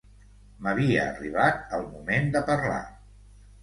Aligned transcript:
M'havia 0.67 1.03
arribat 1.11 1.79
el 1.81 1.87
moment 1.93 2.35
de 2.39 2.47
parlar. 2.53 2.85